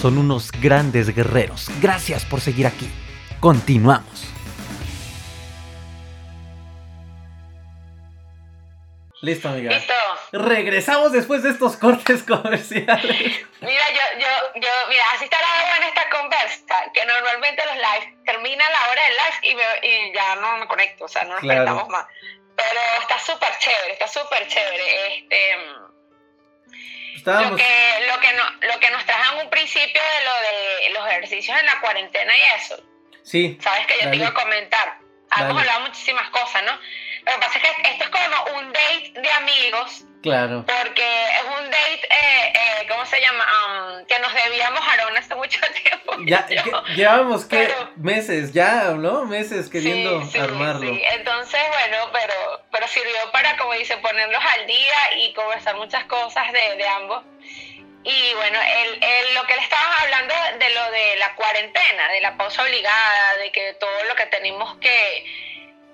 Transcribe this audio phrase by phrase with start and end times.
[0.00, 1.68] son unos grandes guerreros.
[1.80, 2.88] Gracias por seguir aquí.
[3.40, 4.26] Continuamos.
[9.20, 9.72] Listo, amiga.
[9.72, 9.92] Listo.
[10.32, 13.44] Regresamos después de estos cortes comerciales.
[13.60, 18.24] Mira, yo, yo, yo, mira, así está la buena esta conversa, que normalmente los lives
[18.24, 21.30] termina la hora del live y, me- y ya no me conecto, o sea, no
[21.32, 21.64] nos Claro.
[21.64, 22.06] conectamos más.
[22.54, 25.18] Pero está súper chévere, está súper chévere.
[25.18, 25.56] Este,
[27.26, 27.60] lo Estábamos.
[27.60, 31.06] que, lo, que no, lo que nos trajo en un principio de lo de los
[31.08, 32.82] ejercicios en la cuarentena y eso,
[33.22, 34.10] Sí, sabes que yo Dale.
[34.10, 34.98] te iba a comentar.
[35.38, 36.72] Hemos hablado muchísimas cosas, ¿no?
[36.72, 40.64] Lo que pasa es que esto es como un date de amigos claro.
[40.66, 43.44] porque es un date, eh, eh, ¿cómo se llama?
[43.98, 46.14] Um, que nos debíamos a Aaron hace mucho tiempo.
[46.26, 46.62] Ya, que-
[46.94, 49.24] llevamos Pero- meses ya, ¿no?
[49.24, 50.80] Meses queriendo Sí, sí, armarlo.
[50.92, 51.02] sí.
[51.12, 56.50] Entonces, bueno, pero, pero sirvió para, como dice, ponerlos al día y conversar muchas cosas
[56.52, 57.24] de, de ambos.
[58.04, 62.20] Y bueno, él, él- lo que le estábamos hablando de lo de la cuarentena, de
[62.22, 65.24] la pausa obligada, de que todo lo que tenemos que,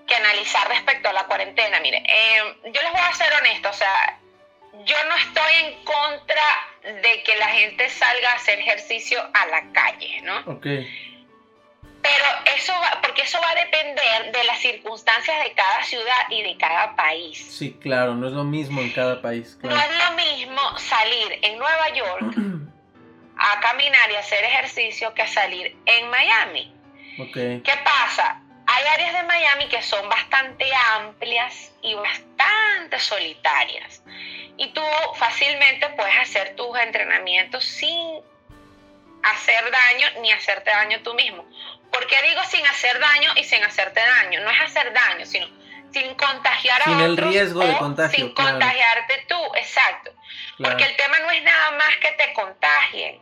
[0.07, 1.81] que analizar respecto a la cuarentena.
[1.81, 4.19] Mire, eh, yo les voy a ser honesta, o sea,
[4.85, 9.73] yo no estoy en contra de que la gente salga a hacer ejercicio a la
[9.73, 10.39] calle, ¿no?
[10.53, 10.67] Ok,
[12.03, 12.25] Pero
[12.57, 16.57] eso va, porque eso va a depender de las circunstancias de cada ciudad y de
[16.59, 17.39] cada país.
[17.39, 21.59] sí, claro, no es lo mismo en cada país, No es lo mismo salir en
[21.59, 22.35] Nueva York
[23.37, 26.75] a caminar y hacer ejercicio que salir en Miami.
[27.21, 28.43] Ok, ¿Qué pasa?
[28.67, 34.03] Hay áreas de Miami que son bastante amplias y bastante solitarias.
[34.57, 34.83] Y tú
[35.17, 38.21] fácilmente puedes hacer tus entrenamientos sin
[39.23, 41.45] hacer daño ni hacerte daño tú mismo.
[41.93, 44.41] ¿Por qué digo sin hacer daño y sin hacerte daño?
[44.41, 45.47] No es hacer daño, sino
[45.93, 48.51] sin contagiar a Sin el otros riesgo de o contagio, Sin claro.
[48.53, 50.11] contagiarte tú, exacto.
[50.57, 50.77] claro.
[50.77, 53.21] Porque el tema no es nada más que te contagien.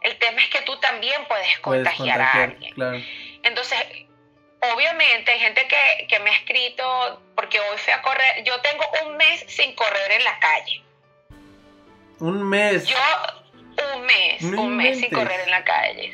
[0.00, 2.74] El tema es que tú también puedes Puedes contagiar, a contagiar, alguien.
[2.74, 2.98] claro.
[3.42, 3.78] Entonces,
[4.60, 8.84] obviamente hay gente que, que me ha escrito, porque hoy fui a correr, yo tengo
[9.06, 10.82] un mes sin correr en la calle.
[12.20, 12.86] Un mes.
[12.86, 12.96] Yo,
[13.94, 16.12] un mes, No un mes sin correr en la calle.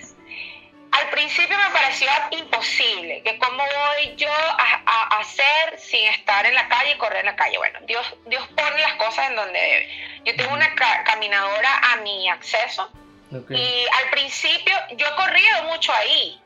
[0.92, 6.54] Al principio me pareció imposible, que cómo voy yo a, a hacer sin estar en
[6.54, 7.56] la calle y correr en la calle.
[7.58, 10.20] Bueno, Dios, Dios pone las cosas en donde debe.
[10.24, 12.88] Yo tengo una ca- caminadora a mi acceso,
[13.34, 16.40] Ok, y al principio yo he corrido mucho ahí.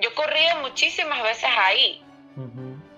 [0.00, 2.02] Yo he corrido muchísimas veces ahí.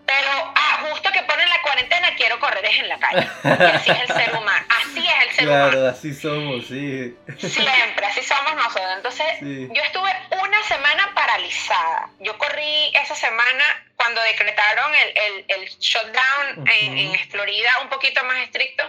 [0.04, 3.28] Pero ah, justo que ponen la cuarentena, quiero correr es en la calle.
[3.42, 4.66] Porque así es el ser humano.
[4.68, 5.70] Así es el ser humano.
[5.70, 7.16] Claro, así somos, sí.
[7.38, 8.92] Siempre, así somos nosotros.
[8.96, 9.68] Entonces, Sí.
[9.72, 10.10] yo estuve
[10.42, 12.10] una semana paralizada.
[12.20, 13.64] Yo corrí esa semana
[13.96, 17.14] cuando decretaron el, el, el shutdown en, Ujú.
[17.14, 18.84] en Florida, un poquito más estricto.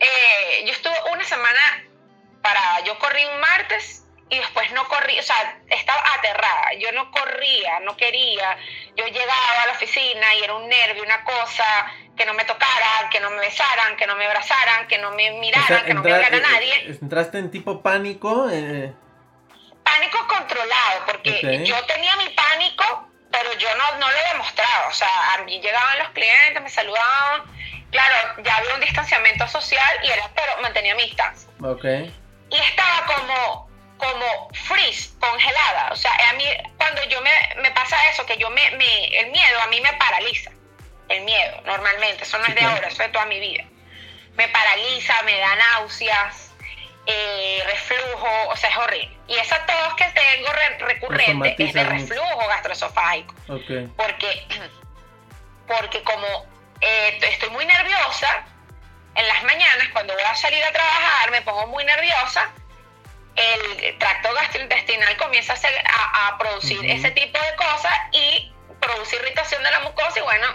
[0.00, 1.84] Eh, yo estuve una semana
[2.42, 2.80] para.
[2.84, 6.74] Yo corrí un martes y después no corrí, o sea, estaba aterrada.
[6.78, 8.56] Yo no corría, no quería.
[8.96, 11.64] Yo llegaba a la oficina y era un nervio, una cosa,
[12.16, 15.30] que no me tocaran, que no me besaran, que no me abrazaran, que no me
[15.30, 16.74] O miraran, sea, que no me entra- hablara eh, nadie.
[16.90, 18.48] eh, entraste en tipo pánico.
[18.50, 18.92] eh,
[19.82, 24.88] pánico controlado, porque yo tenía mi pánico, pero yo no, no lo demostraba.
[24.88, 27.42] O sea, a mí llegaban los clientes, me saludaban.
[27.90, 31.48] Claro, ya había un distanciamiento social y era, pero mantenía mi distancia.
[31.62, 31.84] ok,
[32.50, 33.67] Y estaba como,
[33.98, 35.90] como freeze, congelada.
[35.92, 36.44] O sea, a mí,
[36.76, 37.30] cuando yo me,
[37.62, 40.50] me pasa eso, que yo me, me, el miedo a mí me paraliza.
[41.08, 43.64] El miedo, normalmente, eso no es de ahora, eso es de toda mi vida.
[44.34, 46.52] Me paraliza, me da náuseas,
[47.06, 49.16] eh, reflujo, o sea, es horrible.
[49.26, 51.80] Y esa tos que tengo re- recurrente es de
[52.10, 53.34] reflujo gastroesofágico
[53.96, 54.46] porque,
[55.66, 56.26] porque como
[56.80, 58.44] eh, estoy muy nerviosa,
[59.14, 62.50] en las mañanas cuando voy a salir a trabajar me pongo muy nerviosa,
[63.38, 69.16] el tracto gastrointestinal comienza a, hacer- a- a producir ese tipo de cosas y produce
[69.16, 70.46] irritación de la mucosa y bueno,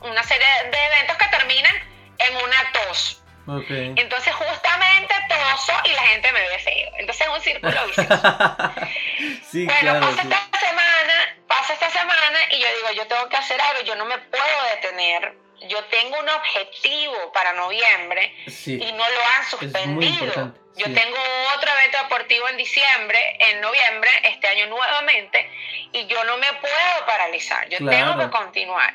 [0.00, 1.74] una serie de eventos que terminan
[2.18, 3.20] en una tos.
[3.46, 6.90] Entonces justamente toso y la gente me ve feo.
[6.98, 8.08] Entonces es un círculo vicioso.
[9.50, 10.28] sí, Bueno, claro, pasa sí.
[10.32, 14.04] esta semana, pasa esta semana y yo digo, yo tengo que hacer algo, yo no
[14.06, 15.34] me puedo detener.
[15.68, 20.54] Yo tengo un objetivo para noviembre Sí, y no lo han suspendido.
[20.76, 21.16] Yo tengo
[21.56, 25.50] otro evento deportivo en diciembre, en noviembre, este año nuevamente,
[25.92, 27.96] y yo no me puedo paralizar, yo Claro.
[27.96, 28.94] tengo que continuar.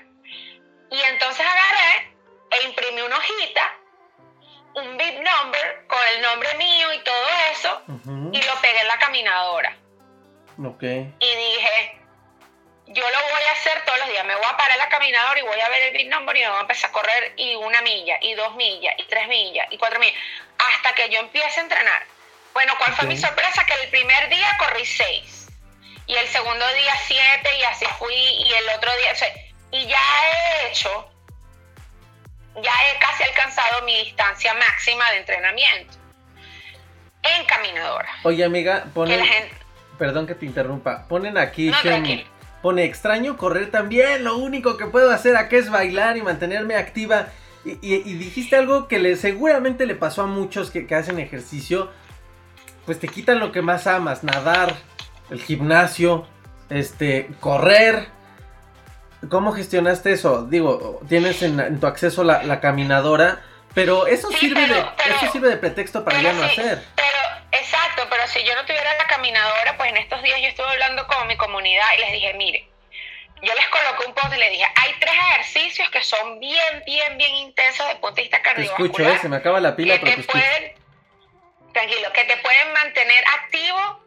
[0.92, 2.12] Y entonces agarré
[2.52, 3.74] e imprimí una hojita,
[4.76, 8.88] un big number con el nombre mío y todo eso, Ujú, y lo pegué en
[8.88, 9.76] la caminadora
[10.66, 10.84] Ok.
[10.84, 12.02] y dije,
[12.88, 15.40] yo lo voy a hacer todos los días, me voy a parar en la caminadora
[15.40, 17.56] y voy a ver el big number y me voy a empezar a correr y
[17.56, 20.16] una milla, y dos millas, y tres millas, y cuatro millas,
[20.58, 22.04] hasta que yo empiece a entrenar.
[22.60, 23.66] Bueno, ¿cuál fue mi sorpresa?
[23.66, 25.48] Que el primer día corrí 6
[26.08, 29.28] y el segundo día 7 y así fui y el otro día, o sea,
[29.72, 29.98] y ya
[30.68, 31.10] he hecho,
[32.62, 35.94] ya he casi alcanzado mi distancia máxima de entrenamiento
[37.24, 38.10] en caminadora.
[38.24, 39.56] Oye, amiga, Que ponen, gente,
[39.98, 42.24] perdón que te interrumpa, ponen aquí, No, tranquilo.
[42.62, 47.28] pone extraño correr también, lo único que puedo hacer acá es bailar y mantenerme activa.
[47.64, 51.20] Y, y- y dijiste algo que le, seguramente le pasó a muchos que, que hacen
[51.20, 51.90] ejercicio,
[52.90, 54.74] pues te quitan lo que más amas, nadar,
[55.30, 56.28] el gimnasio,
[56.72, 58.08] este, correr.
[59.30, 60.48] ¿Cómo gestionaste eso?
[60.48, 63.42] Digo, tienes en, en tu acceso la, la caminadora,
[63.76, 66.84] pero eso Sí, sirve de, pero- eso sirve de pretexto para ya no sí, hacer.
[66.96, 67.18] Pero,
[67.52, 71.06] exacto, pero si yo no tuviera la caminadora, pues en estos días yo estuve hablando
[71.06, 72.72] con mi comunidad y les dije, mire,
[73.44, 77.20] yo les coloqué un post y les dije, hay tres ejercicios que son bien, bien,
[77.20, 78.92] bien intensos desde el punto de vista Te cardiovascular.
[78.92, 79.20] escucho, ¿eh?
[79.22, 80.74] se me acaba la pila, pero te te pueden,
[81.80, 84.04] tranquilo, que te pueden mantener activo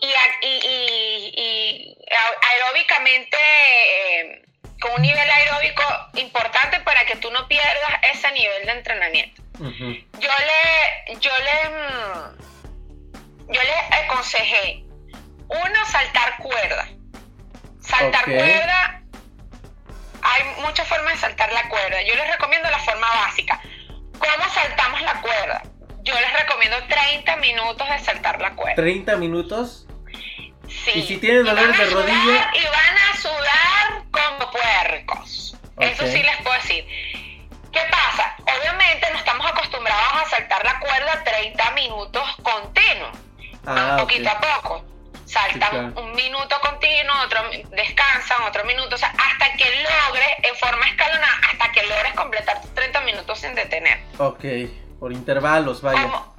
[0.00, 4.42] y, a- y, y- y a- aeróbicamente, eh,
[4.80, 5.82] con un nivel aeróbico
[6.14, 13.52] importante para que tú no pierdas ese nivel de entrenamiento yo le, yo le, mm,
[13.54, 14.84] yo le aconsejé,
[15.48, 16.88] uno, saltar cuerda.
[17.80, 18.34] Saltar Ok.
[18.34, 19.00] cuerda,
[20.22, 22.02] hay muchas formas de saltar la cuerda.
[22.02, 23.58] Yo les recomiendo la forma básica.
[24.18, 25.62] ¿Cómo saltamos la cuerda?
[26.06, 28.76] Yo les recomiendo 30 minutos de saltar la cuerda.
[28.76, 29.88] 30 minutos.
[30.68, 30.92] Sí.
[30.94, 32.50] ¿Y si tienen dolores de sudar rodilla?
[32.54, 35.56] Y van a sudar como puercos.
[35.80, 36.86] Eso sí les puedo decir.
[37.72, 38.36] ¿Qué pasa?
[38.42, 43.18] Obviamente no estamos acostumbrados a saltar la cuerda 30 minutos continuos.
[43.66, 44.84] Ah, poquito a poco.
[45.24, 47.40] Saltan un minuto continuo, otro
[47.72, 52.62] descansan, otro minuto, o sea, hasta que logres, en forma escalonada, hasta que logres completar
[52.62, 53.98] tus 30 minutos sin detener.
[54.18, 54.44] Ok,
[54.98, 56.02] por intervalos, vaya.
[56.02, 56.36] Como-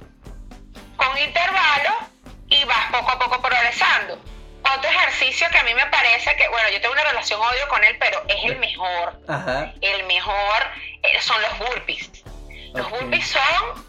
[0.96, 1.94] con intervalos
[2.48, 4.14] y vas poco a poco progresando.
[4.76, 7.82] Otro ejercicio que a mí me parece que, bueno, yo tengo una relación odio con
[7.84, 9.18] él, pero es el mejor.
[9.28, 9.72] Ajá.
[9.80, 10.62] El mejor
[11.02, 12.10] eh, son los burpees.
[12.74, 12.92] Los Ok.
[13.00, 13.87] burpees son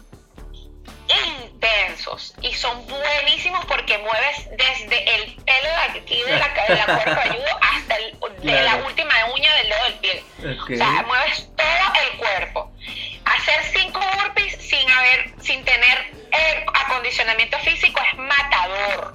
[1.26, 6.84] intensos y son buenísimos porque mueves desde el pelo de aquí de la, de la
[6.86, 10.24] cuerpo cabelludo hasta el- de la última uña del dedo del pie.
[10.74, 12.72] O sea, mueves todo el cuerpo.
[13.24, 15.98] Hacer cinco burpees sin haber, sin tener
[16.32, 19.14] eh, acondicionamiento físico es matador.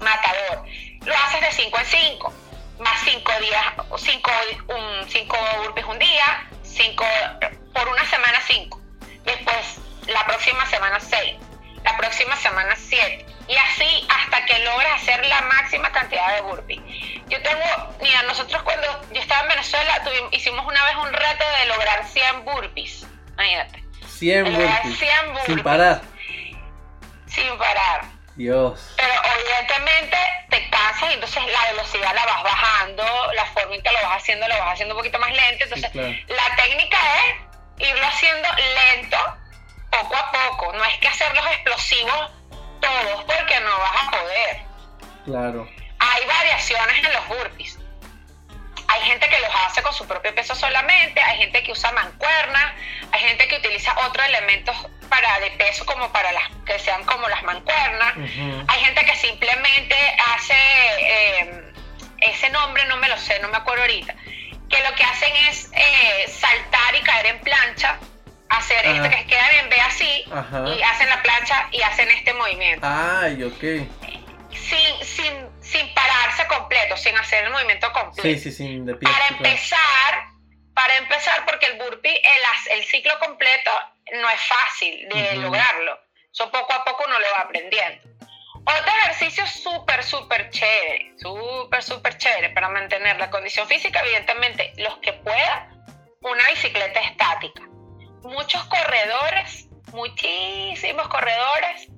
[0.00, 0.64] Matador.
[1.04, 2.34] Lo haces de 5 en 5.
[2.80, 3.64] Más 5 días,
[3.96, 4.30] 5
[4.68, 7.04] un, cinco burpees un día, 5
[7.74, 8.80] por una semana 5.
[9.24, 11.36] Después, la próxima semana 6.
[11.84, 13.26] La próxima semana 7.
[13.46, 16.80] Y así hasta que logres hacer la máxima cantidad de burpees.
[17.28, 21.44] Yo tengo, mira, nosotros cuando yo estaba en Venezuela tuvimos, hicimos una vez un reto
[21.60, 23.06] de lograr 100 burpees.
[23.34, 23.84] Imagínate.
[24.06, 24.98] 100 lograr burpees.
[24.98, 25.46] 100 burpees.
[25.46, 26.00] Sin parar.
[27.26, 28.14] Sin parar.
[28.36, 28.94] Dios.
[28.96, 30.16] Pero evidentemente
[30.50, 33.04] te cansas y entonces la velocidad la vas bajando,
[33.34, 35.64] la forma en que lo vas haciendo lo vas haciendo un poquito más lento.
[35.64, 36.14] Entonces claro.
[36.28, 36.98] la técnica
[37.78, 38.48] es irlo haciendo
[38.92, 39.18] lento,
[40.02, 40.72] poco a poco.
[40.72, 42.30] No es que hacerlos explosivos
[42.80, 44.62] todos porque no vas a poder.
[45.24, 45.68] Claro.
[45.98, 47.78] Hay variaciones en los burpees.
[48.88, 52.74] Hay gente que los hace con su propio peso solamente, hay gente que usa mancuernas,
[53.12, 54.76] hay gente que utiliza otros elementos
[55.08, 58.14] para de peso como para las que sean como las mancuernas.
[58.68, 59.96] Hay gente que simplemente
[60.34, 60.54] hace
[61.00, 61.72] eh,
[62.20, 64.14] ese nombre, no me lo sé, no me acuerdo ahorita,
[64.68, 66.23] que lo que hacen es eh,
[70.44, 70.68] Ajá.
[70.68, 73.60] y hacen la plancha y hacen este movimiento Ay, ok.
[74.50, 78.22] sin, sin, sin pararse completo, sin hacer el movimiento completo.
[78.22, 79.08] Sí, sí, sí, de pie.
[79.10, 79.44] Para claro.
[79.44, 80.24] empezar,
[80.74, 83.70] para empezar, porque el burpee, el, el ciclo completo
[84.20, 85.98] no es fácil de lograrlo.
[86.32, 88.08] Eso poco a poco uno lo va aprendiendo.
[88.66, 94.96] Otro ejercicio súper, súper chévere, súper, súper chévere para mantener la condición física, evidentemente, los
[94.98, 95.84] que puedan,
[96.22, 97.62] una bicicleta estática.
[98.22, 101.88] Muchos corredores, muchísimos corredores,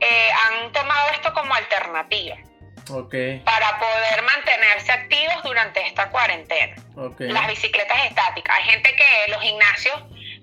[0.00, 2.36] eh, han tomado esto como alternativa
[3.44, 6.74] para poder mantenerse activos durante esta cuarentena.
[7.18, 8.56] Las bicicletas estáticas.
[8.56, 9.94] Hay gente que los gimnasios,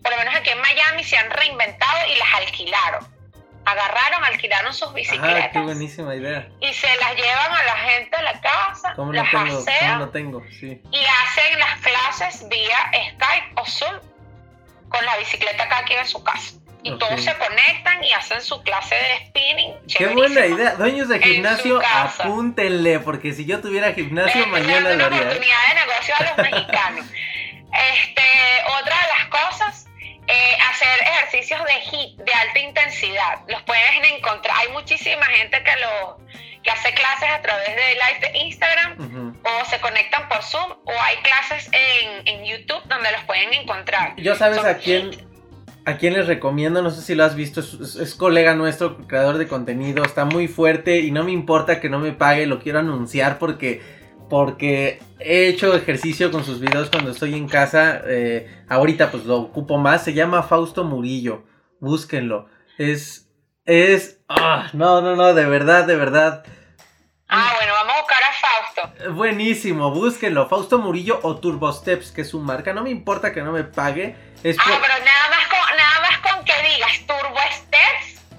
[0.02, 3.18] por lo menos aquí en Miami, se han reinventado y las alquilaron.
[3.66, 6.48] Agarraron, alquilaron sus Ah, bicicletas qué buenísima idea.
[6.62, 9.44] y se las llevan a la gente a la casa, ¿Cómo las tengo?
[9.46, 10.42] ¿Cómo asean no tengo?
[10.58, 10.82] Sí.
[10.90, 14.00] y hacen las clases vía Skype o Zoom
[14.88, 16.56] con la bicicleta acá aquí en su casa.
[16.84, 19.74] Y todos se conectan y hacen su clase de spinning.
[19.98, 20.76] Qué buena idea.
[20.76, 25.18] Dueños de gimnasio, apúntenle, porque si yo tuviera gimnasio, mañana una lo haría.
[25.18, 25.22] ¿eh?
[25.22, 27.06] oportunidad de negocio a los mexicanos.
[27.94, 28.24] Este,
[28.80, 29.88] otra de las cosas,
[30.28, 33.40] eh, hacer ejercicios de HIIT, de alta intensidad.
[33.48, 34.56] Los pueden encontrar.
[34.58, 35.28] Hay muchísimos
[36.98, 41.70] clases a través de live de Instagram o se conectan por Zoom o hay clases
[41.72, 44.16] en, en YouTube donde los pueden encontrar.
[44.18, 45.27] Yo sabes a quién
[45.88, 49.48] a quién les recomiendo, no sé si lo has visto, es, colega nuestro, creador de
[49.48, 53.40] contenido, está muy fuerte y no me importa que no me pague, lo quiero anunciar
[53.40, 53.82] porque,
[54.30, 59.38] porque he hecho ejercicio con sus videos cuando estoy en casa, eh, ahorita pues lo
[59.38, 61.46] ocupo más, se llama Fausto Murillo,
[61.80, 63.30] búsquenlo, es,
[63.64, 66.44] es, ah, no, no, no, de verdad, de verdad.
[67.30, 69.14] Ah, bueno, vamos a buscar a Fausto.
[69.14, 73.42] Buenísimo, búsquenlo, Fausto Murillo o Turbo Steps, que es su marca, no me importa que
[73.42, 74.18] no me pague.
[74.44, 75.17] Es ah, pero nada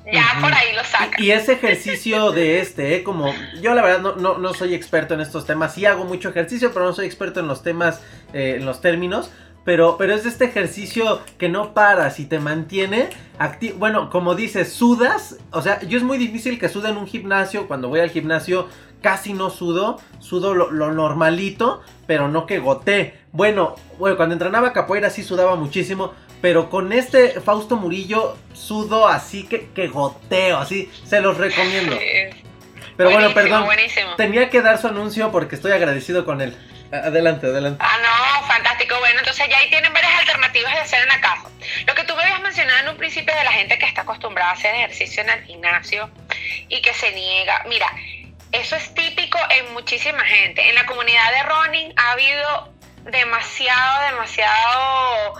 [0.12, 1.20] Ya por ahí lo sacas.
[1.20, 3.02] Y, ese ejercicio de este, ¿eh?
[3.02, 6.72] como yo la verdad no, no, soy experto en estos temas, sí hago mucho ejercicio,
[6.72, 8.00] pero no soy experto en los temas,
[8.32, 9.30] eh, en los términos.
[9.64, 13.76] Pero, pero es este ejercicio que no paras y te mantiene activo.
[13.78, 15.36] Bueno, como dices, sudas.
[15.50, 17.68] O sea, yo es muy difícil que sude en un gimnasio.
[17.68, 18.68] Cuando voy al gimnasio
[19.02, 20.00] casi no sudo.
[20.20, 23.20] Sudo lo, lo normalito, pero no que goté.
[23.32, 26.14] Bueno, bueno, cuando entrenaba capoeira sí sudaba muchísimo.
[26.40, 31.98] Pero con este Fausto Murillo sudo así que, que goteo, así, se los recomiendo.
[32.96, 33.68] Pero bueno, perdón.
[34.16, 36.56] Tenía que dar su anuncio porque estoy agradecido con él.
[36.90, 37.78] Adelante, adelante.
[37.80, 38.96] Ah, no, fantástico.
[38.98, 41.48] Bueno, entonces ya ahí tienen varias alternativas de hacer en la casa.
[41.86, 44.50] Lo que tú me habías mencionado en un principio de la gente que está acostumbrada
[44.50, 46.10] a hacer ejercicio en el gimnasio
[46.68, 47.64] y que se niega.
[47.68, 47.86] Mira,
[48.50, 50.68] eso es típico en muchísima gente.
[50.68, 52.72] En la comunidad de running ha habido
[53.04, 55.34] demasiado, demasiado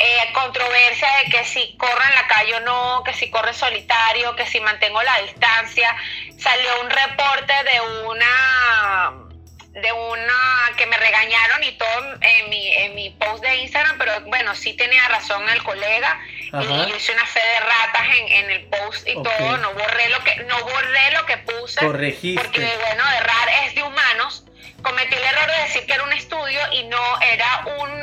[0.00, 4.34] eh, controversia de que si corro en la calle o no, que si corre solitario,
[4.34, 5.94] que si mantengo la distancia.
[6.38, 9.30] Salió un reporte de una
[9.72, 14.20] de una que me regañaron y todo en mi, en mi post de Instagram, pero
[14.22, 16.18] bueno, sí tenía razón el colega.
[16.46, 20.08] Y yo hice una fe de ratas en, en el post y todo, no borré
[20.08, 21.78] lo que, no borré lo que puse.
[21.78, 22.42] Corregiste.
[22.42, 24.44] Porque bueno, errar es de humanos.
[24.82, 28.02] Cometí el error de decir que era un estudio y no era un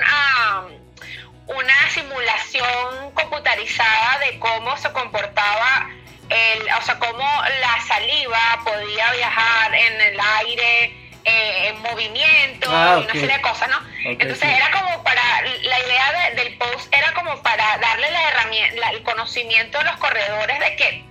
[1.48, 5.89] una simulación computarizada de cómo se comportaba
[6.30, 7.25] el, o sea, cómo
[7.62, 10.84] la saliva podía viajar en el aire,
[11.24, 13.80] eh, en movimiento ah, y una serie de cosas, ¿no?
[14.04, 19.04] Entonces era como para, la idea del post era como para darle la herramienta, el
[19.04, 21.06] conocimiento a los corredores de que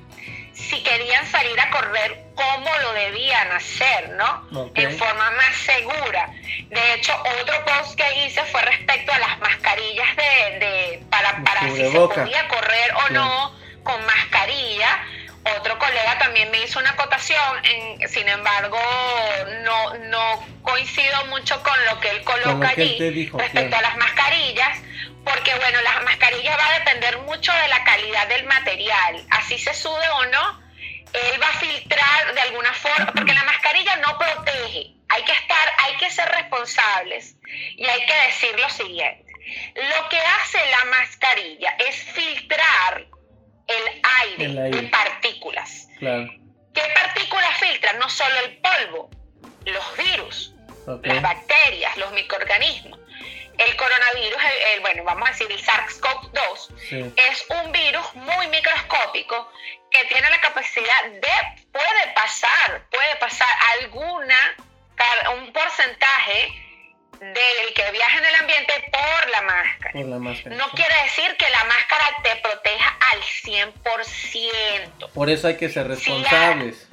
[0.53, 4.71] si querían salir a correr, cómo lo debían hacer, ¿no?
[4.75, 6.31] En forma más segura.
[6.69, 11.77] De hecho, otro post que hice fue respecto a las mascarillas de, para, para si
[11.77, 13.53] se podía correr o no
[13.83, 15.05] con mascarilla.
[15.59, 18.79] Otro colega también me hizo una acotación, en, sin embargo,
[19.63, 24.79] no, no coincido mucho con lo que él coloca allí respecto a las mascarillas,
[25.25, 29.73] porque bueno, las mascarillas va a depender mucho de la calidad del material, así se
[29.73, 30.66] sude o no,
[36.07, 37.37] que ser responsables
[37.77, 39.33] y hay que decir lo siguiente,
[39.75, 43.07] lo que hace la mascarilla es filtrar
[43.67, 45.89] el aire, de partículas.
[45.99, 47.99] ¿Qué partículas filtran?
[47.99, 49.11] No solo el polvo,
[49.65, 50.55] los virus,
[51.03, 53.01] las bacterias, los microorganismos.
[53.59, 54.39] El coronavirus,
[54.75, 59.51] el, bueno, vamos a decir el SARS-CoV-2, es un virus muy microscópico
[59.91, 63.49] que tiene la capacidad de, puede pasar, puede pasar
[63.81, 64.57] alguna,
[65.37, 66.63] un porcentaje
[67.21, 70.55] del que viaja en el ambiente por la máscara.
[70.57, 75.13] No quiere decir que la máscara te proteja al 100%.
[75.13, 76.89] Por eso hay que ser responsables.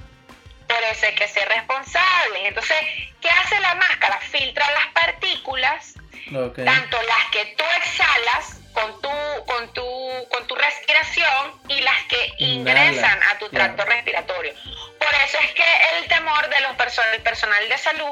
[0.67, 2.41] por eso hay que ser responsables.
[2.45, 2.77] Entonces,
[3.21, 4.19] ¿qué hace la máscara?
[4.19, 5.93] Filtra las partículas,
[6.55, 9.09] tanto las que tú exhalas con tu,
[9.45, 14.53] con tu, con tu respiración y las que ingresan a tu tracto respiratorio.
[14.99, 15.63] Por eso es que
[15.97, 18.11] el temor de los el personal de salud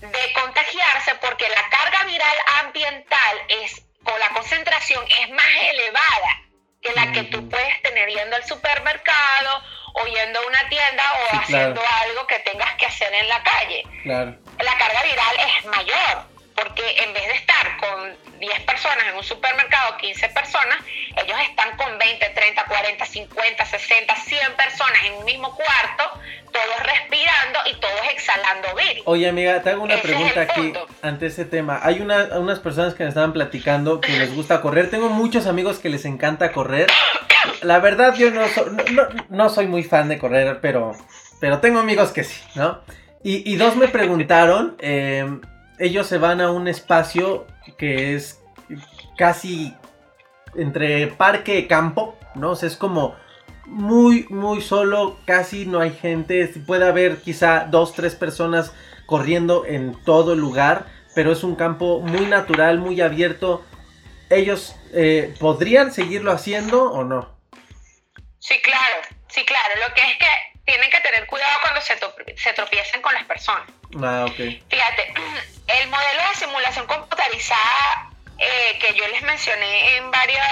[0.00, 6.42] de contagiarse porque la carga viral ambiental es o la concentración es más elevada
[6.82, 9.62] que la que tú puedes tener yendo al supermercado
[9.94, 13.84] o yendo a una tienda o haciendo algo que tengas que hacer en la calle.
[14.04, 19.22] La carga viral es mayor porque en vez de estar con 10 personas en un
[19.22, 20.78] supermercado, 15 personas,
[21.16, 26.20] ellos están con 20, 30, 40, 50, 60, 100 personas en un mismo cuarto,
[26.52, 29.02] todos respirando y todos exhalando virus.
[29.06, 30.72] Oye amiga, te hago una pregunta aquí
[31.02, 31.80] ante ese tema.
[31.82, 34.90] Hay unas personas que me estaban platicando que les gusta correr.
[34.90, 36.86] Tengo muchos amigos que les encanta correr.
[37.62, 38.46] La verdad yo no,
[39.28, 40.96] no, soy muy fan de correr, pero,
[41.40, 42.80] pero tengo amigos que sí, ¿no?
[43.22, 44.76] Y, y dos me preguntaron...
[44.80, 45.26] Eh,
[45.78, 47.46] ellos se van a un espacio
[47.78, 48.42] que es
[49.16, 49.74] casi
[50.54, 52.50] entre parque y campo, ¿no?
[52.50, 53.14] O sea, es como,
[53.66, 58.72] muy, muy solo, casi no hay gente, puede haber quizá dos, tres personas
[59.06, 63.64] corriendo en todo lugar, pero es un campo muy natural, muy abierto.
[64.30, 67.36] ¿Ellos eh, podrían seguirlo haciendo o no?
[68.38, 69.74] Sí, claro, sí, claro.
[69.86, 71.96] Lo que es que tienen que tener cuidado cuando se,
[72.36, 73.66] se tropiezan con las personas.
[74.02, 74.36] Ah, ok.
[74.68, 75.14] Fíjate,
[75.68, 80.44] el modelo de simulación computarizada eh, que yo les mencioné en varios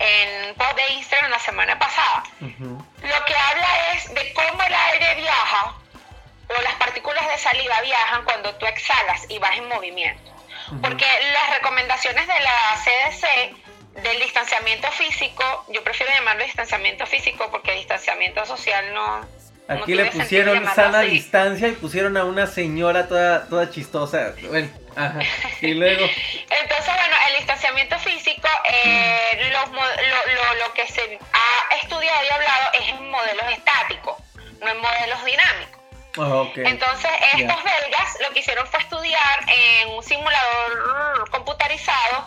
[0.00, 5.16] en post de Instagram la semana pasada, lo que habla es de cómo el aire
[5.16, 5.74] viaja
[6.56, 10.32] o las partículas de saliva viajan cuando tú exhalas y vas en movimiento.
[10.82, 13.67] Porque las recomendaciones de la CDC
[14.02, 19.26] del distanciamiento físico, yo prefiero llamarlo distanciamiento físico porque distanciamiento social no,
[19.68, 24.32] Aquí le pusieron sana distancia y pusieron a una señora toda, toda chistosa.
[24.48, 25.20] Bueno, ajá.
[25.60, 26.06] Y luego.
[26.62, 33.10] Entonces, bueno, el distanciamiento físico, eh, lo, que se ha estudiado y hablado es en
[33.10, 34.16] modelos estáticos,
[34.60, 35.78] no en modelos dinámicos.
[36.16, 42.24] Ah, Entonces, estos belgas lo que hicieron fue estudiar en un simulador computarizado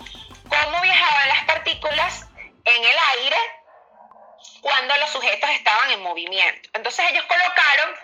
[0.52, 2.28] cómo viajaban las partículas
[2.66, 3.38] en el aire
[4.62, 6.70] cuando los sujetos estaban en movimiento.
[6.74, 7.96] Entonces ellos colocaron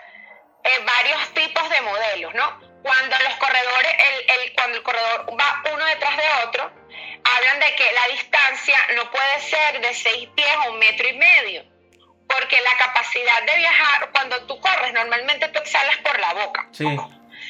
[0.64, 2.60] eh, varios tipos de modelos, ¿no?
[2.82, 3.92] Cuando los corredores,
[4.28, 6.72] el, cuando el corredor va uno detrás de otro,
[7.24, 11.12] hablan de que la distancia no puede ser de seis pies o un metro y
[11.14, 11.64] medio,
[12.28, 16.68] porque la capacidad de viajar, cuando tú corres, normalmente tú exhalas por la boca.
[16.72, 16.86] Sí.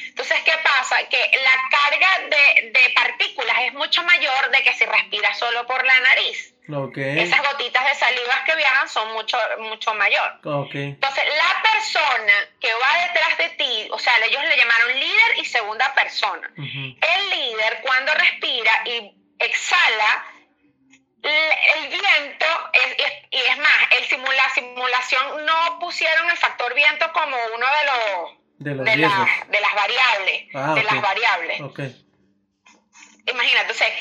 [0.09, 0.97] Entonces, ¿qué pasa?
[1.09, 5.85] Que la carga de, de partículas es mucho mayor de que si respiras solo por
[5.85, 6.53] la nariz.
[6.69, 10.39] Esas gotitas de saliva que viajan son mucho, mucho mayor.
[10.43, 15.45] Entonces, la persona que va detrás de ti, o sea, ellos le llamaron líder y
[15.45, 16.51] segunda persona.
[16.55, 20.25] El líder, cuando respira y exhala,
[21.23, 22.45] el viento,
[23.31, 28.38] y es más, el la simulación no pusieron el factor viento como uno de los
[28.59, 30.47] de, de, las variables.
[30.53, 31.59] Ah, de las variables.
[33.25, 33.93] Imagínate, entonces,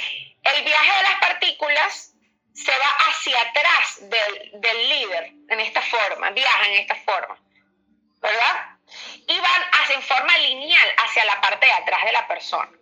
[0.42, 2.14] el viaje de las partículas
[2.52, 7.38] se va hacia atrás del, del líder en esta forma, viaja en esta forma,
[8.20, 8.78] ¿verdad?
[9.28, 12.72] Y van hacia, en forma lineal hacia la parte de atrás de la persona.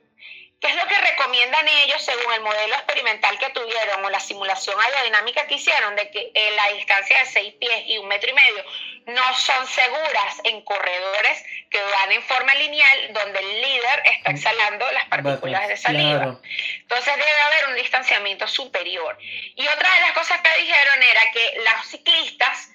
[0.60, 4.80] ¿Qué es lo que recomiendan ellos según el modelo experimental que tuvieron o la simulación
[4.80, 8.32] aerodinámica que hicieron de que eh, la distancia de seis pies y un metro y
[8.32, 8.64] medio
[9.06, 14.90] no son seguras en corredores que van en forma lineal donde el líder está exhalando
[14.92, 16.38] las partículas de saliva?
[16.80, 19.18] Entonces debe haber un distanciamiento superior.
[19.20, 22.70] Y otra de las cosas que dijeron era que los ciclistas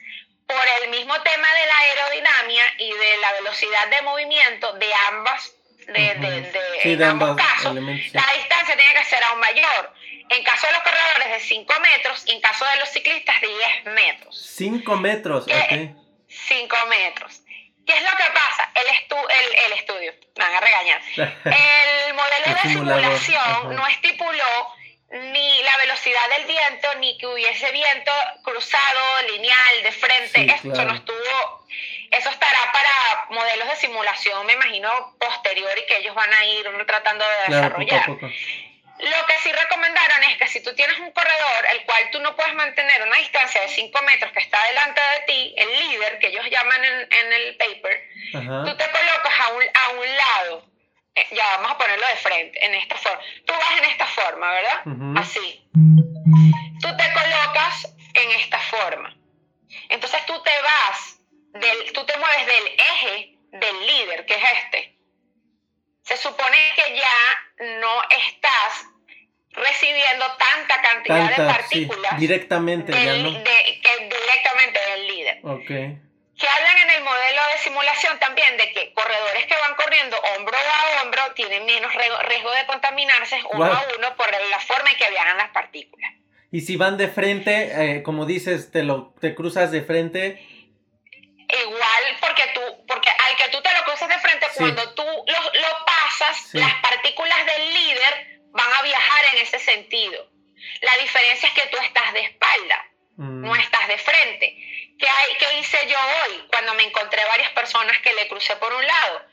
[0.45, 5.55] por el mismo tema de la aerodinámica y de la velocidad de movimiento de ambas
[5.87, 6.51] de,
[6.83, 9.93] en ambos, casos, la distancia tiene que ser aún mayor.
[10.29, 13.47] En caso de los corredores de 5 metros y en caso de los ciclistas de
[13.47, 14.53] 10 metros.
[14.55, 15.95] 5 metros, ok.
[16.27, 17.41] 5 metros.
[17.85, 18.71] ¿Qué es lo que pasa?
[18.75, 21.01] El, estu el, el, estudio, me van a regañar.
[21.17, 24.75] El modelo de simulación no estipuló
[25.11, 28.11] ni la velocidad del viento, ni que hubiese viento
[28.43, 30.45] cruzado, lineal, de frente.
[30.45, 31.65] Esto no estuvo
[32.11, 36.65] eso estará para modelos de simulación, me imagino, posterior y que ellos van a ir
[36.85, 38.09] tratando de desarrollar.
[38.09, 42.35] Lo que sí recomendaron es que si tú tienes un corredor el cual tú no
[42.35, 46.27] puedes mantener una distancia de 5 metros que está delante de ti, el líder, que
[46.27, 50.65] ellos llaman en, el paper, tú te colocas a un, a un lado,
[51.15, 53.21] eh, ya vamos a ponerlo de frente, en esta forma.
[53.45, 54.83] Tú vas en esta forma, ¿verdad?
[55.15, 55.67] Así.
[55.73, 59.15] Tú te colocas en esta forma.
[59.89, 61.20] Entonces tú te vas
[61.53, 64.97] del, tú te mueves del eje del líder, que es este.
[66.03, 68.87] Se supone que ya no estás
[69.53, 75.39] recibiendo tanta cantidad de partículas directamente, del, directamente del líder.
[75.43, 75.99] Okay.
[76.37, 80.57] Que hablan en el modelo de simulación también de que corredores que van corriendo hombro
[80.57, 85.09] a hombro tienen menos riesgo de contaminarse uno a uno por la forma en que
[85.09, 86.11] viajan las partículas.
[86.51, 90.45] Y si van de frente, eh, como dices, te, lo, te cruzas de frente,
[91.59, 95.41] igual porque tú, porque al que tú te lo cruces de frente, cuando tú lo,
[95.61, 100.29] lo pasas, las partículas del líder van a viajar en ese sentido.
[100.81, 102.85] La diferencia es que tú estás de espalda,
[103.17, 103.41] mm.
[103.41, 104.57] no estás de frente.
[104.99, 108.71] ¿Qué, hay, ¿Qué hice yo hoy cuando me encontré varias personas que le crucé por
[108.73, 109.25] un lado?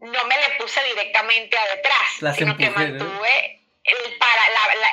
[0.00, 4.46] No me le puse directamente a detrás, sino que mantuve el, para,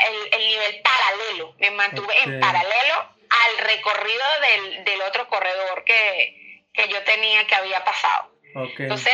[0.10, 6.47] el, el, nivel paralelo, me mantuve en paralelo al recorrido del, del otro corredor que,
[6.78, 8.32] que yo tenía que había pasado.
[8.54, 9.14] Entonces,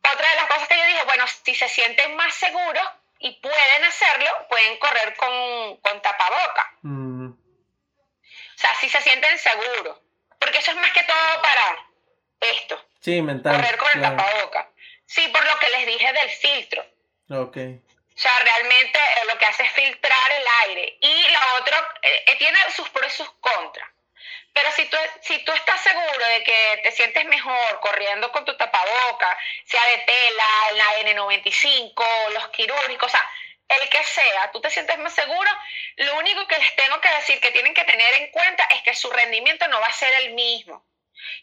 [0.00, 2.88] otra de las cosas que yo dije, bueno, si se sienten más seguros
[3.18, 6.72] y pueden hacerlo, pueden correr con, con tapaboca.
[6.82, 7.30] Mm.
[7.30, 9.98] O sea, si se sienten seguros.
[10.38, 11.86] Porque eso es más que todo para
[12.40, 12.84] esto.
[13.00, 13.56] Sí, mental.
[13.56, 14.70] Correr con el tapaboca.
[15.04, 16.82] Sí, por lo que les dije del filtro.
[17.30, 17.56] Ok.
[17.56, 20.98] O sea, realmente eh, lo que hace es filtrar el aire.
[21.00, 23.88] Y lo otro, eh, eh, tiene sus pros y sus contras.
[24.58, 28.56] Pero si tú, si tú estás seguro de que te sientes mejor corriendo con tu
[28.56, 33.30] tapaboca, sea de tela, la N95, los quirúrgicos, o sea,
[33.68, 35.48] el que sea, tú te sientes más seguro,
[35.98, 38.96] lo único que les tengo que decir que tienen que tener en cuenta es que
[38.96, 40.84] su rendimiento no va a ser el mismo.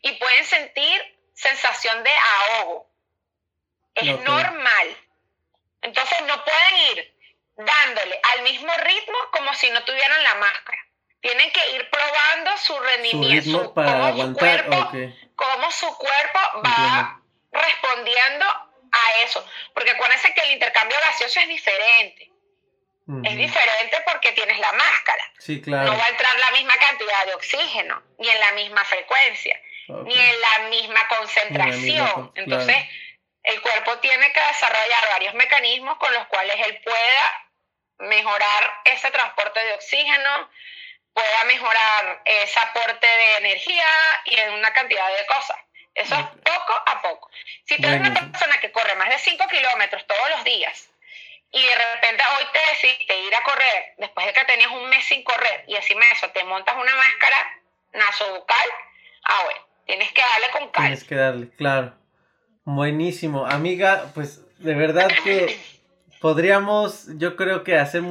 [0.01, 2.91] Y pueden sentir sensación de ahogo.
[3.93, 4.97] Es normal.
[5.83, 7.15] Entonces no pueden ir
[7.55, 10.85] dándole al mismo ritmo como si no tuvieran la máscara.
[11.25, 14.91] Tienen que ir probando su rendimiento, su para aguantar, su cuerpo,
[15.35, 17.19] cómo su cuerpo va
[17.51, 19.43] respondiendo a eso.
[19.73, 22.31] Porque acuérdense que el intercambio gaseoso es diferente.
[23.23, 25.31] Es diferente porque tienes la máscara.
[25.39, 25.93] Sí, claro.
[25.93, 30.13] No va a entrar la misma cantidad de oxígeno, ni en la misma frecuencia, ni
[30.13, 32.33] en la misma concentración.
[32.35, 32.77] Entonces,
[33.41, 37.49] el cuerpo tiene que desarrollar varios mecanismos con los cuales él pueda
[37.97, 40.49] mejorar ese transporte de oxígeno,
[41.15, 43.87] pueda mejorar ese aporte de energía
[44.25, 45.57] y en una cantidad de cosas.
[45.95, 47.31] Eso es poco a poco.
[47.63, 50.89] Si tú eres una persona que corre más de 5 kilómetros todos los días
[51.51, 55.05] y de repente hoy te decidiste ir a correr después de que tenías un mes
[55.05, 57.61] sin correr y encima de eso te montas una máscara
[57.93, 58.67] nasobucal,
[59.23, 60.89] ah bueno, tienes que darle con calma.
[60.89, 61.93] Tienes que darle, claro.
[62.65, 63.45] Buenísimo.
[63.45, 65.57] Amiga, pues de verdad que
[66.25, 68.03] podríamos, yo creo que hacer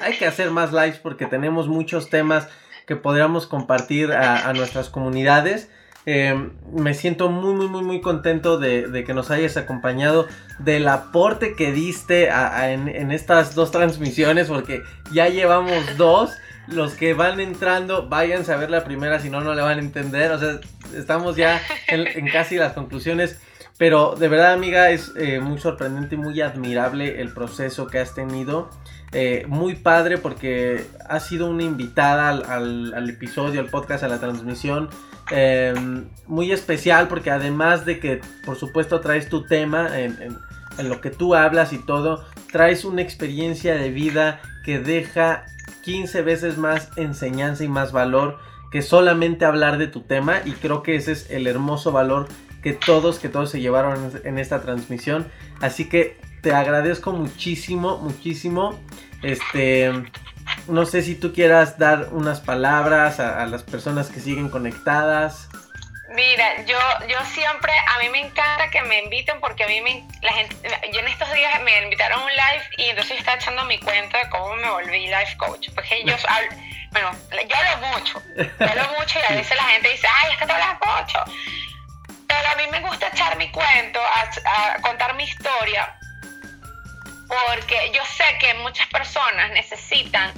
[0.00, 2.48] hay que hacer más lives porque tenemos muchos temas
[2.84, 5.70] que podríamos compartir a, nuestras comunidades.
[6.04, 10.26] Eh, me siento muy, muy, muy, muy contento de, que nos hayas acompañado,
[10.58, 16.32] del aporte que diste en, estas dos transmisiones, porque ya llevamos dos.
[16.66, 19.80] Los que van entrando, váyanse a ver la primera, si no, no le van a
[19.80, 20.32] entender.
[20.32, 20.58] O sea,
[20.96, 23.38] estamos ya en casi las conclusiones.
[23.80, 28.14] Pero de verdad, amiga, es eh, muy sorprendente y muy admirable el proceso que has
[28.14, 28.68] tenido.
[29.12, 34.90] Eh, muy padre porque has sido una invitada al, episodio, al podcast, a la transmisión.
[35.30, 40.36] Em, muy especial porque además de que, por supuesto, traes tu tema en,
[40.76, 45.46] en lo que tú hablas y todo, traes una experiencia de vida que deja
[45.84, 48.40] 15 veces más enseñanza y más valor
[48.70, 52.28] que solamente hablar de tu tema y creo que ese es el hermoso valor
[52.62, 55.30] que todos, que todos se llevaron en esta transmisión.
[55.60, 58.80] Así que te agradezco muchísimo, muchísimo.
[59.22, 59.92] Este,
[60.68, 65.48] no sé si tú quieras dar unas palabras a, las personas que siguen conectadas.
[66.14, 70.04] Mira, yo, yo siempre, a mí me encanta que me inviten porque a mí me,
[70.22, 70.56] la gente,
[70.92, 74.18] yo en estos días me invitaron a un live y entonces estaba echando mi cuenta
[74.18, 75.68] de cómo me volví life coach.
[75.74, 76.14] Porque yo,
[76.90, 80.38] bueno, yo hablo mucho, yo hablo mucho y a veces la gente dice, ay, es
[80.38, 81.24] que tú hablas mucho.
[82.40, 85.94] Pero a mí me gusta echar mi cuento, a, contar mi historia,
[87.28, 90.32] porque yo sé que muchas personas necesitan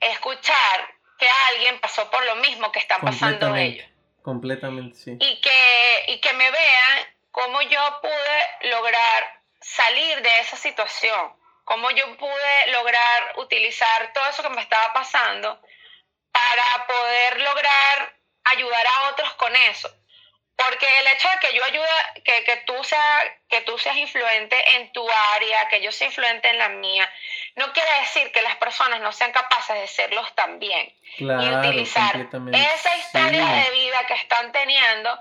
[0.00, 3.86] escuchar que alguien pasó por lo mismo que están pasando ellos.
[4.22, 5.16] Completamente, sí.
[5.20, 11.34] Y que, y que me vean cómo yo pude lograr salir de esa situación,
[11.64, 15.60] cómo yo pude lograr utilizar todo eso que me estaba pasando
[16.32, 19.88] para poder lograr ayudar a otros con eso.
[20.56, 24.56] Porque el hecho de que yo ayude, que, que, tú sea, que tú seas influente
[24.76, 27.10] en tu área, que yo sea influente en la mía,
[27.56, 30.92] no quiere decir que las personas no sean capaces de serlos también.
[31.18, 32.16] y utilizar
[32.52, 35.18] esa historia de vida que están teniendo,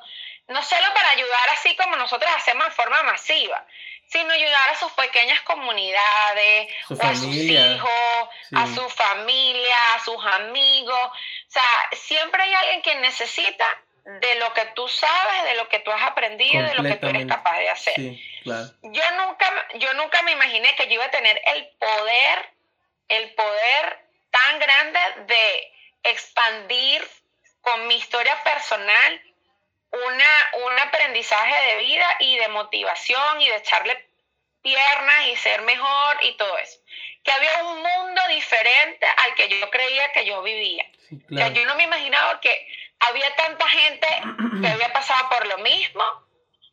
[0.47, 3.65] no solo para ayudar así como nosotros hacemos de forma masiva,
[4.05, 11.07] sino ayudar a sus pequeñas comunidades, a sus hijos, a su familia, a sus amigos.
[11.07, 15.79] O sea, siempre hay alguien que necesita de lo que tú sabes, de lo que
[15.79, 17.95] tú has aprendido, de lo que tú eres capaz de hacer.
[17.95, 22.49] Yo nunca, yo nunca me imaginé que yo iba a tener el poder,
[23.07, 25.71] el poder tan grande de
[26.03, 27.07] expandir
[27.61, 29.21] con mi historia personal
[29.91, 34.05] una, un aprendizaje de vida y de motivación y de echarle
[34.61, 36.79] piernas y ser mejor y todo eso.
[37.23, 40.85] Que había un mundo diferente al que yo creía que yo vivía.
[41.29, 42.67] yo no me imaginaba que
[43.09, 44.07] había tanta gente
[44.61, 46.03] que había pasado por lo mismo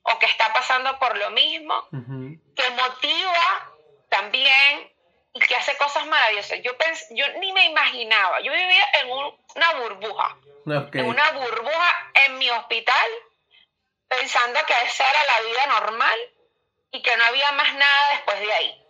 [0.02, 3.72] o que está pasando por lo mismo, que motiva
[4.08, 4.90] también
[5.32, 6.60] y que hace cosas maravillosas.
[6.62, 6.72] Yo,
[7.10, 10.36] yo ni me imaginaba, yo vivía en una burbuja,
[10.92, 13.06] en una burbuja en mi hospital,
[14.08, 16.18] pensando que esa era la vida normal
[16.92, 18.84] y que no había más nada después de ahí.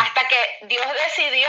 [0.00, 1.48] Hasta que Dios decidió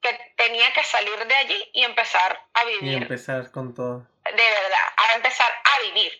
[0.00, 2.92] que tenía que salir de allí y empezar a vivir.
[2.92, 4.06] Y empezar con todo.
[4.34, 6.12] De verdad, a empezar a vivir.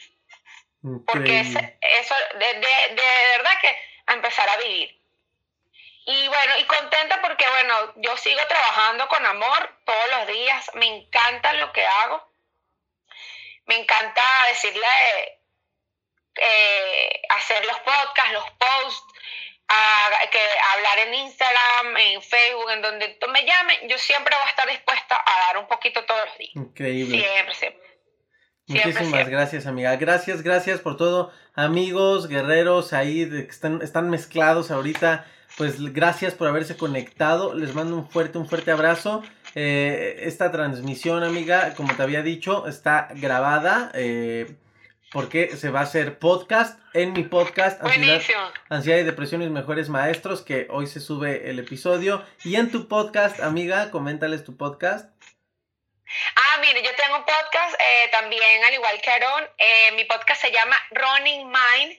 [1.07, 4.97] Porque eso, de, de, verdad que a empezar a vivir.
[6.07, 10.71] Y bueno, y contenta porque, bueno, yo sigo trabajando con amor todos los días.
[10.75, 12.27] Me encanta lo que hago.
[13.67, 14.87] Me encanta decirle,
[16.37, 19.15] eh, hacer los podcasts, los posts,
[20.31, 20.41] que
[20.73, 23.79] hablar en Instagram, en Facebook, en donde tú me llames.
[23.89, 26.57] Yo siempre voy a estar dispuesta a dar un poquito todos los días.
[26.57, 27.19] Increíble.
[27.19, 27.88] Siempre, siempre.
[28.69, 29.97] Muchísimas gracias, amiga.
[29.97, 31.33] Gracias, gracias por todo.
[31.55, 35.25] Amigos, guerreros ahí que están, están mezclados ahorita.
[35.57, 37.55] Pues gracias por haberse conectado.
[37.55, 39.23] Les mando un fuerte, un fuerte abrazo.
[39.55, 43.91] Eh, esta transmisión, amiga, como te había dicho, está grabada.
[43.95, 44.55] Eh,
[45.11, 48.21] porque se va a hacer podcast en mi podcast Ansiedad,
[48.69, 52.23] Ansiedad y Depresión mis mejores maestros, que hoy se sube el episodio.
[52.45, 55.11] Y en tu podcast, amiga, coméntales tu podcast.
[56.59, 59.49] Ah, mire, yo tengo un podcast eh, también, al igual que Aaron.
[59.59, 61.97] Eh, mi podcast se llama Running Mind.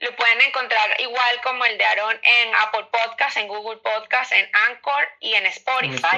[0.00, 4.50] Lo pueden encontrar igual como el de Aaron en Apple Podcast, en Google Podcast, en
[4.66, 6.16] Anchor y en Spotify.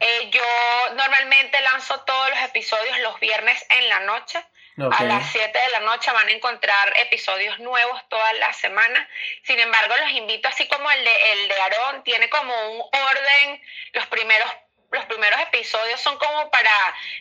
[0.00, 4.44] Eh, yo normalmente lanzo todos los episodios los viernes en la noche.
[4.90, 9.08] A las 7 de la noche van a encontrar episodios nuevos toda la semana.
[9.44, 13.62] Sin embargo, los invito, así como el de, el de Aarón, tiene como un orden.
[13.92, 14.50] Los primeros
[14.92, 16.70] los primeros episodios son como para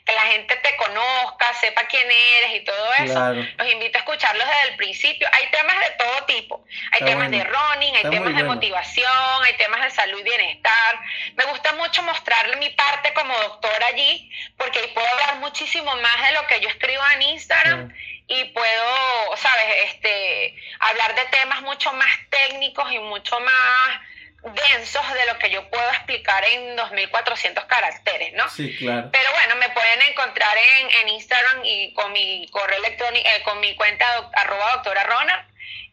[0.05, 3.33] que la gente te conozca, sepa quién eres y todo eso.
[3.57, 5.27] Los invito a escucharlos desde el principio.
[5.31, 6.65] Hay temas de todo tipo.
[6.91, 10.99] Hay temas de running, hay temas de motivación, hay temas de salud y bienestar.
[11.35, 16.27] Me gusta mucho mostrarle mi parte como doctora allí, porque ahí puedo hablar muchísimo más
[16.27, 17.93] de lo que yo escribo en Instagram.
[18.27, 24.01] Y puedo, sabes, este, hablar de temas mucho más técnicos y mucho más
[24.43, 28.49] densos de lo que yo puedo explicar en 2400 caracteres, ¿no?
[28.49, 29.09] Sí, claro.
[29.11, 33.59] Pero bueno, me pueden encontrar en, en Instagram y con mi correo electrónico, eh, con
[33.59, 35.45] mi cuenta arroba doctora Roner.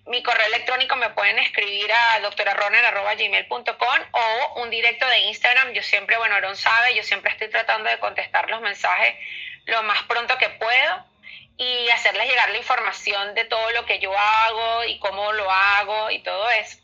[0.07, 5.73] Mi correo electrónico me pueden escribir a doctoraroner.gmail.com o un directo de Instagram.
[5.73, 9.17] Yo siempre, bueno, Aaron sabe, yo siempre estoy tratando de contestar los mensajes
[9.67, 11.05] lo más pronto que puedo
[11.59, 16.11] y hacerles llegar la información de todo lo que yo hago y cómo lo hago
[16.11, 16.79] y todo eso.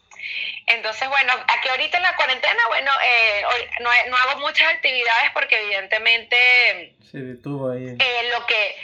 [0.66, 3.42] Entonces, bueno, aquí ahorita en la cuarentena, bueno, eh,
[3.80, 7.96] no, no, hago muchas actividades porque evidentemente Se detuvo ahí.
[7.98, 8.76] Eh, lo que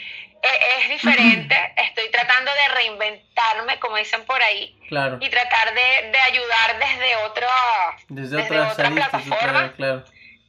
[0.42, 5.18] eh, es diferente, estoy tratando de reinventarme, como dicen por ahí, claro.
[5.20, 7.48] y tratar de, de ayudar desde otra,
[8.08, 9.72] desde, otra, plataforma.
[9.76, 10.04] Claro.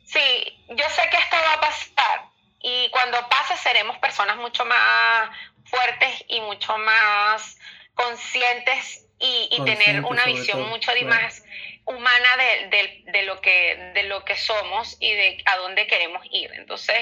[0.06, 2.25] Sí, yo sé que esto va a pasar
[2.62, 5.30] y cuando pase seremos personas mucho más
[5.65, 7.58] fuertes y mucho más
[7.95, 11.44] conscientes y, tener una visión mucho más
[11.86, 12.30] humana
[12.70, 16.52] de, de, lo que, de lo que somos y de a dónde queremos ir.
[16.54, 16.98] Entonces,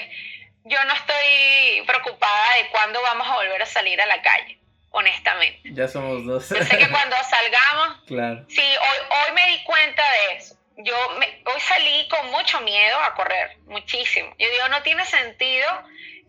[0.66, 4.60] yo no estoy preocupada de cuándo vamos a volver a salir a la calle,
[4.92, 5.62] honestamente.
[5.74, 6.50] Ya somos dos.
[6.50, 8.46] Yo sé que cuando salgamos, claro.
[8.50, 10.56] sí, hoy, hoy me di cuenta de eso.
[10.82, 14.34] Yo hoy salí con mucho miedo a correr, muchísimo.
[14.40, 15.68] Yo digo, no tiene sentido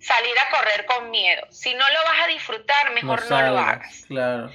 [0.00, 1.46] salir a correr con miedo.
[1.50, 4.04] Si no lo vas a disfrutar, mejor no, no lo hagas.
[4.08, 4.50] Claro.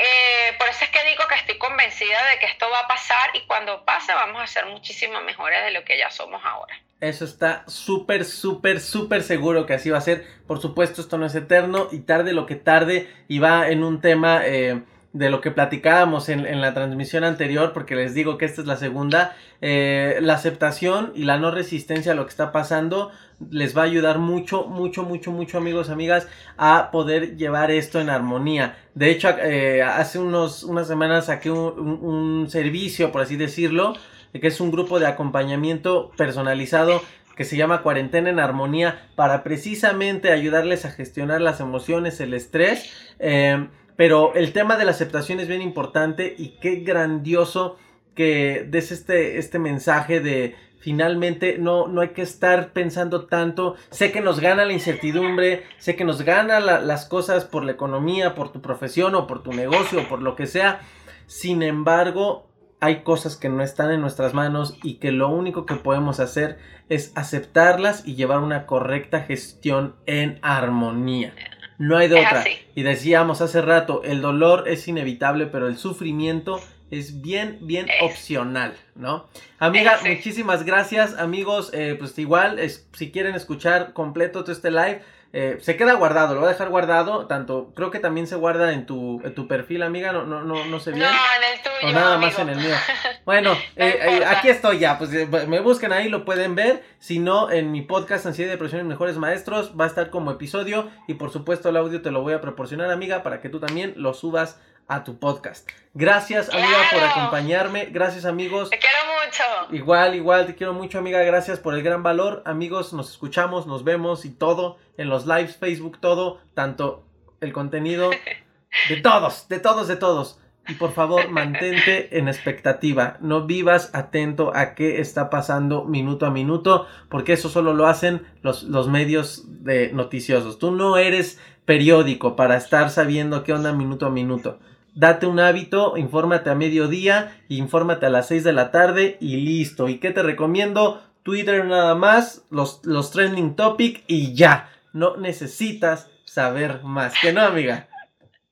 [0.00, 3.30] Eh, por eso es que digo que estoy convencida de que esto va a pasar
[3.34, 6.74] y cuando pase vamos a ser muchísimo mejores de lo que ya somos ahora.
[7.02, 10.24] Eso está súper, súper, súper seguro que así va a ser.
[10.46, 14.00] Por supuesto, esto no es eterno y tarde lo que tarde y va en un
[14.00, 14.80] tema eh,
[15.12, 18.76] de lo que platicábamos en, la transmisión anterior, porque les digo que esta es la
[18.76, 19.36] segunda.
[19.60, 23.12] Eh, la aceptación y la no resistencia a lo que está pasando
[23.48, 28.10] les va a ayudar mucho, mucho, mucho, mucho amigos, amigas, a poder llevar esto en
[28.10, 28.76] armonía.
[28.94, 33.94] De hecho, eh, hace unos, unas semanas saqué un, servicio, por así decirlo,
[34.32, 37.02] que es un grupo de acompañamiento personalizado
[37.36, 42.92] que se llama Cuarentena en Armonía para precisamente ayudarles a gestionar las emociones, el estrés.
[43.18, 47.76] Eh, pero el tema de la aceptación es bien importante y qué grandioso
[48.14, 53.76] que des este, este mensaje de finalmente no, no hay que estar pensando tanto.
[53.90, 58.34] Sé que nos gana la incertidumbre, sé que nos gana las cosas por la economía,
[58.34, 60.80] por tu profesión o por tu negocio o por lo que sea.
[61.26, 65.76] Sin embargo, hay cosas que no están en nuestras manos y que lo único que
[65.76, 71.34] podemos hacer es aceptarlas y llevar una correcta gestión en armonía.
[71.78, 72.44] No hay de otra.
[72.74, 78.76] Y decíamos hace rato, el dolor es inevitable, pero el sufrimiento es bien, bien opcional,
[78.94, 79.28] ¿no?
[79.58, 81.70] Amiga, muchísimas gracias, amigos.
[81.72, 86.34] Eh, pues igual, es, si quieren escuchar completo todo este live, eh, se queda guardado,
[86.34, 89.46] lo voy a dejar guardado, tanto, creo que también se guarda en tu, en tu
[89.46, 91.04] perfil, amiga, no, no, no, no sé bien.
[91.04, 91.88] No, en el tuyo.
[91.88, 92.32] O nada amigo.
[92.32, 92.74] más en el mío.
[93.24, 96.82] Bueno, No eh, eh, aquí estoy ya, pues eh, me busquen ahí, lo pueden ver.
[96.98, 100.32] Si no, en mi podcast Ansiedad y Depresión y Mejores Maestros va a estar como
[100.32, 103.60] episodio y por supuesto el audio te lo voy a proporcionar, amiga, para que tú
[103.60, 104.58] también lo subas
[104.90, 105.68] a tu podcast.
[105.94, 107.12] Gracias, amiga, por Claro.
[107.20, 107.86] acompañarme.
[107.86, 108.70] Gracias, amigos.
[108.70, 109.74] Te quiero mucho.
[109.74, 111.22] Igual, igual, te quiero mucho, amiga.
[111.22, 112.42] Gracias por el gran valor.
[112.44, 117.04] Amigos, nos escuchamos, nos vemos y todo en los lives, Facebook, todo, tanto
[117.40, 118.10] el contenido
[118.88, 120.38] de todos, de todos, de todos.
[120.68, 123.16] Y por favor, mantente en expectativa.
[123.20, 128.26] No vivas atento a qué está pasando minuto a minuto, porque eso solo lo hacen
[128.42, 130.58] los, los medios de noticiosos.
[130.58, 134.60] Tú no eres periódico para estar sabiendo qué onda minuto a minuto.
[134.94, 139.88] Date un hábito, infórmate a mediodía, infórmate a las 6 de la tarde y listo.
[139.88, 141.02] ¿Y qué te recomiendo?
[141.22, 144.70] Twitter nada más, los, los trending topic y ya.
[144.92, 147.14] No necesitas saber más.
[147.20, 147.88] Que no, amiga.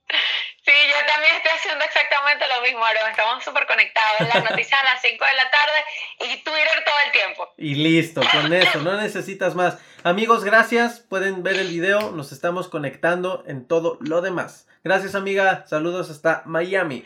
[0.09, 3.11] Sí, yo también estoy haciendo exactamente lo mismo, Aaron.
[3.11, 4.21] Estamos súper conectados.
[4.21, 7.49] Las noticias a las 5 de la tarde y Twitter todo el tiempo.
[7.57, 9.79] Y listo, con eso, no necesitas más.
[10.05, 11.01] Amigos, gracias.
[11.01, 14.68] Pueden ver el video, nos estamos conectando en todo lo demás.
[14.89, 15.67] Gracias, amiga.
[15.67, 17.05] Saludos hasta Miami.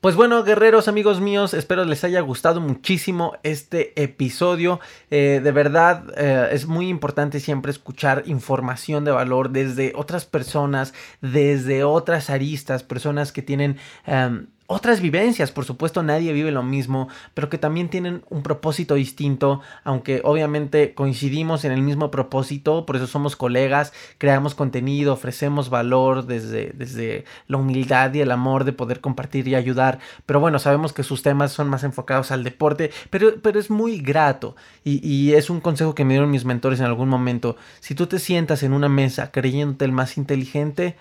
[0.00, 4.80] Pues bueno, guerreros, amigos míos, espero les haya gustado muchísimo este episodio.
[5.10, 10.94] Eh, de verdad, eh, es muy importante siempre escuchar información de valor desde otras personas,
[11.20, 13.76] desde otras aristas, personas que tienen...
[14.06, 18.94] em, otras vivencias, por supuesto nadie vive lo mismo, pero que también tienen un propósito
[18.94, 25.70] distinto, aunque obviamente coincidimos en el mismo propósito, por eso somos colegas, creamos contenido, ofrecemos
[25.70, 30.58] valor desde, desde la humildad y el amor de poder compartir y ayudar, pero bueno,
[30.58, 34.56] sabemos que sus temas son más enfocados al deporte, pero, pero es muy grato.
[34.84, 38.06] Y, y es un consejo que me dieron mis mentores en algún momento, si tú
[38.06, 40.96] te sientas en una mesa creyéndote el más inteligente,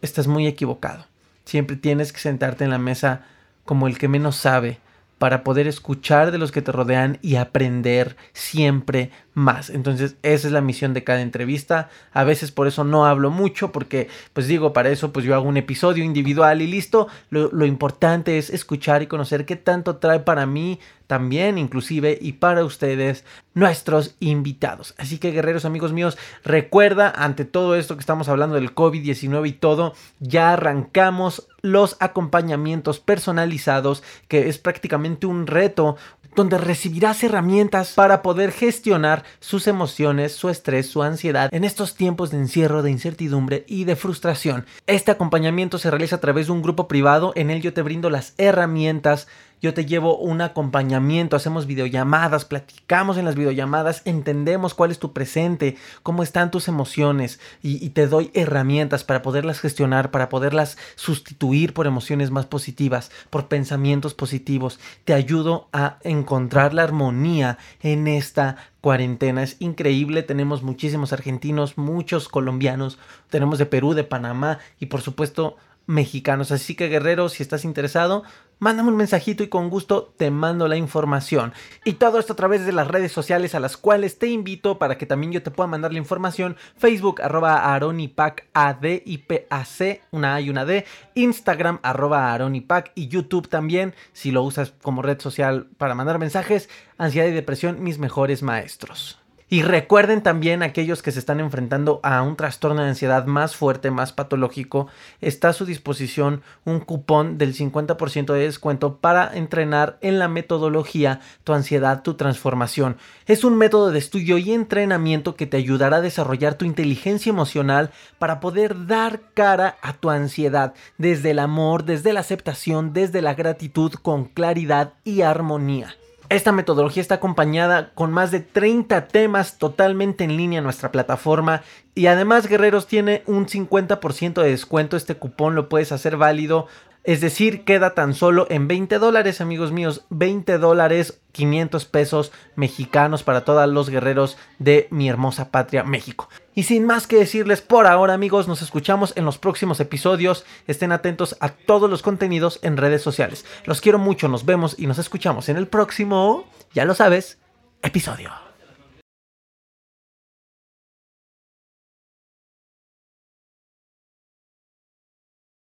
[0.00, 1.06] estás muy equivocado.
[1.44, 3.26] Siempre tienes que sentarte en la mesa
[3.64, 4.78] como el que menos sabe
[5.18, 9.70] para poder escuchar de los que te rodean y aprender siempre más.
[9.70, 11.90] Entonces, esa es la misión de cada entrevista.
[12.12, 15.48] A veces por eso no hablo mucho porque, pues digo, para eso pues yo hago
[15.48, 17.08] un episodio individual y listo.
[17.30, 22.32] Lo, lo importante es escuchar y conocer qué tanto trae para mí también inclusive y
[22.32, 24.94] para ustedes nuestros invitados.
[24.98, 29.52] Así que guerreros amigos míos, recuerda ante todo esto que estamos hablando del COVID-19 y
[29.52, 35.96] todo, ya arrancamos los acompañamientos personalizados que es prácticamente un reto
[36.34, 42.30] donde recibirás herramientas para poder gestionar sus emociones, su estrés, su ansiedad en estos tiempos
[42.30, 44.66] de encierro, de incertidumbre y de frustración.
[44.86, 48.10] Este acompañamiento se realiza a través de un grupo privado, en el yo te brindo
[48.10, 49.26] las herramientas
[49.64, 55.14] yo te llevo un acompañamiento, hacemos videollamadas, platicamos en las videollamadas, entendemos cuál es tu
[55.14, 60.76] presente, cómo están tus emociones y, y, te doy herramientas para poderlas gestionar, para poderlas
[60.96, 64.78] sustituir por emociones más positivas, por pensamientos positivos.
[65.06, 69.42] Te ayudo a encontrar la armonía en esta cuarentena.
[69.42, 72.98] Es increíble, tenemos muchísimos argentinos, muchos colombianos,
[73.30, 76.50] tenemos de Perú, de Panamá y por supuesto mexicanos.
[76.50, 78.24] Así que guerrero, si estás interesado,
[78.58, 81.52] mándame un mensajito y con gusto te mando la información.
[81.84, 84.98] Y todo esto a través de las redes sociales a las cuales te invito para
[84.98, 86.56] que también yo te pueda mandar la información.
[86.76, 90.84] Facebook arroba aronipac AD y PAC, una A y una D.
[91.14, 96.68] Instagram arroba aronipac y YouTube también, si lo usas como red social para mandar mensajes.
[96.96, 99.23] Ansiedad y depresión, mis mejores maestros.
[99.50, 103.90] Y recuerden también aquellos que se están enfrentando a un trastorno de ansiedad más fuerte,
[103.90, 104.88] más patológico,
[105.20, 111.20] está a su disposición un cupón del 50% de descuento para entrenar en la metodología
[111.44, 112.96] Tu ansiedad, tu transformación.
[113.26, 117.90] Es un método de estudio y entrenamiento que te ayudará a desarrollar tu inteligencia emocional
[118.18, 123.34] para poder dar cara a tu ansiedad desde el amor, desde la aceptación, desde la
[123.34, 125.94] gratitud con claridad y armonía.
[126.34, 131.62] Esta metodología está acompañada con más de 30 temas totalmente en línea en nuestra plataforma
[131.94, 136.66] y además Guerreros tiene un 50% de descuento, este cupón lo puedes hacer válido,
[137.04, 143.22] es decir, queda tan solo en 20 dólares amigos míos, 20 dólares, 500 pesos mexicanos
[143.22, 146.30] para todos los guerreros de mi hermosa patria México.
[146.54, 150.46] Y sin más que decirles por ahora amigos, nos escuchamos en los próximos episodios.
[150.66, 153.44] Estén atentos a todos los contenidos en redes sociales.
[153.66, 157.38] Los quiero mucho, nos vemos y nos escuchamos en el próximo, ya lo sabes,
[157.82, 158.43] episodio.